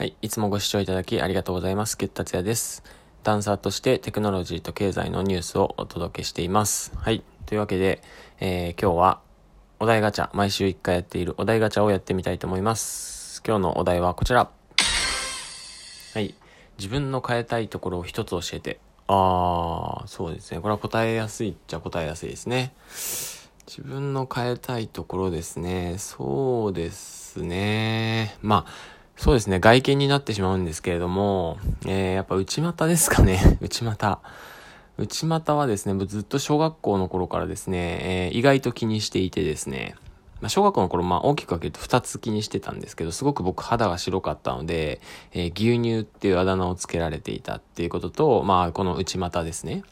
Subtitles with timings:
[0.00, 0.16] はい。
[0.22, 1.98] いつもご視聴いただきありがとうございます。
[1.98, 2.82] ゲッタツヤです。
[3.22, 6.90] ダンサーとしてテクノロジーと経済のニュースをお届けしています。
[6.96, 7.22] はい。
[7.44, 8.00] というわけで、
[8.40, 9.20] えー、今日は
[9.78, 13.42] お題ガチャ、毎週1回やっているお題ガチャをやってみたいと思います。
[13.46, 14.48] 今日のお題はこちら。
[16.14, 16.34] はい。
[16.78, 18.80] 自分の変えたいところを一つ教えて。
[19.06, 20.62] あー、そうですね。
[20.62, 22.72] これは答えやすいっちゃ答えやすいですね。
[23.66, 25.96] 自分の変えたいところですね。
[25.98, 28.38] そうですね。
[28.40, 34.18] まあ、そうですね、外見になってしまうんですけれども、えー、やっぱ内股ですかね、 内股。
[34.96, 39.94] 内股はですね、ずっと小学校の頃からですね、えー、意外と気にしていてですね、
[40.40, 45.02] まあ、小学校の頃、まあ大きく分けると2つ気にしてたんですけど、すごく僕肌が白かったので、
[45.34, 49.82] えー、牛乳っていうあだ名を付けられていたっていうことと、まあこの内股ですね。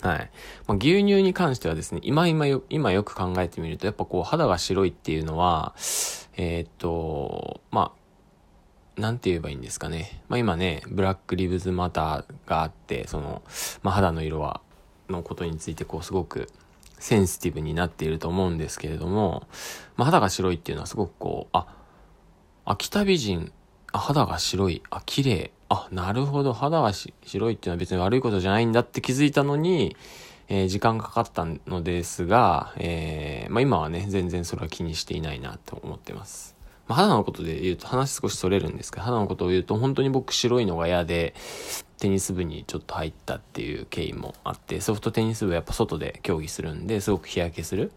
[0.00, 0.30] はい。
[0.68, 5.74] まあ、牛乳に関してはですね、今今よ、今よく考えてみると、やっぱこう肌が白いっていうのは、
[6.36, 8.01] えー、っと、まあ、
[8.96, 10.22] なんて言えばいいんですかね。
[10.28, 13.42] まあ今ね、ブラックリブズマターがあって、その、
[13.82, 14.60] まあ肌の色は、
[15.08, 16.48] のことについてこうすごく
[16.98, 19.46] センシティブになっていると思うんですけれども、
[19.96, 21.66] まあ肌が白いっていうのはすごくこう、あ、
[22.64, 23.52] 秋田美人、
[23.92, 29.96] あ、肌が白い、あ、綺麗、あ、なるほど、肌が白いっていうのは別に悪いことじゃないんだって気づいたのに、
[30.48, 36.61] えー、時間かかったのですが、えー、まあ今はね、全然それは気にしていないなと思ってます。
[36.92, 41.34] まあ、肌のことで言うと話少しそれるんですけど、肌のことを言うと本当に僕白いのが嫌で、
[41.98, 47.92] テニス部にちょっと入ったっていう経緯もあって、ソフトテニス部はやっぱ外で競技するんで、すごく日焼けする。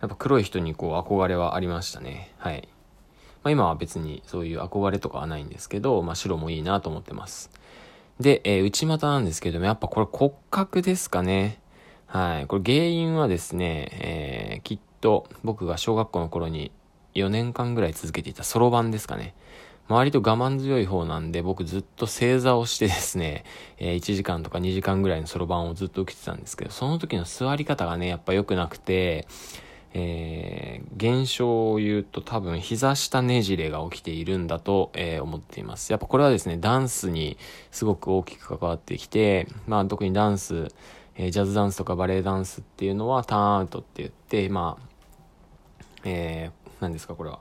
[0.00, 2.32] やっぱ黒い人にこう憧れはありましたね。
[2.38, 2.68] はい。
[3.42, 7.50] まあ今は別にそういう憧れとかはないんですけど、まあ白もいいなと思ってます。
[8.18, 11.60] で、えー、内股なんですけども、やっぱこれ骨格ですかね。
[12.06, 12.46] はい。
[12.46, 16.72] これ原因はですね、えー、きっと僕が小学校の頃に
[17.14, 19.34] 4年間ぐらい続けていたそろばんですかね。
[19.88, 23.44] 割と我慢強い方なんで、僕ずっと正座をしてですね、
[23.78, 29.26] えー、1時間とか2時間ぐらいのそろばんをずっと受けてたんですけど、その時の座り方がね、やっぱ良くなくて、
[29.94, 35.92] えー、現象を言うと多分膝下ねじれが起きているんだと、えー、思っています。
[35.92, 37.36] やっぱこれはですね、ダンスに
[37.70, 40.68] すごく大きく関わってきて、まあ特にダンス、
[41.16, 44.91] えー、ジャズダンスとかバレエダンスっていうのはターンアウトって言って、まあ、
[46.04, 47.40] えー、何ですかこれは、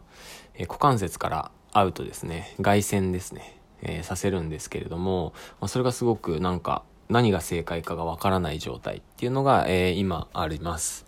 [0.55, 2.55] えー、股関節からアウトですね。
[2.59, 3.59] 外旋ですね。
[3.81, 11.05] えー、させるんですけれども、まあ、それがすごくなんか何が正解かがわからない状態っていうのが、え、今あります。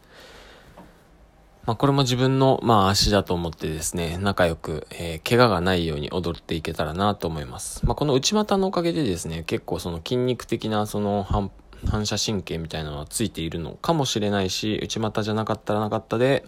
[1.66, 7.85] まあ、これも自分の、まあ、足だと思ってですね、仲良く、えー、怪我がないように踊っていけたらなと思います。
[7.85, 11.52] まあ、この内股のおかげでですね、結構その筋肉的なその反
[11.85, 16.46] 反射神経みたいなのはついているのかもしれないし、内股じゃなかったらなかったで、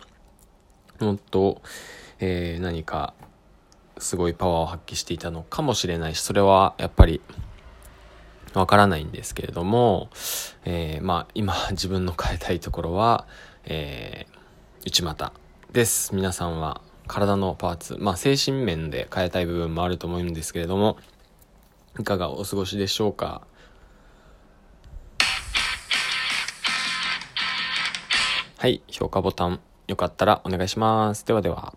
[1.00, 1.62] もっと、
[2.20, 3.14] えー、何か
[3.98, 7.22] すごいパワーを発揮していたのかもしれないし、それはやっぱり
[8.54, 10.10] わからないんですけれども、
[10.64, 13.28] えー、まあ今自分の変えたいところは、
[13.66, 15.34] えー、内股
[15.72, 16.16] です。
[16.16, 20.98] 皆さんは体のパーツ、まあ精神面で変えたい部分もあると思うんですけれども、
[22.00, 23.42] いかがお過ごしでしょうか？
[28.58, 31.26] はい、評価ボタンよかったらお願いします。
[31.26, 31.74] ではでは。